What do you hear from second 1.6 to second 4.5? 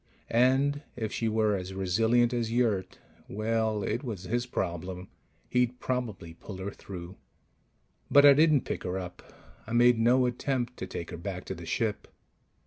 resilient as Yurt... well, it was his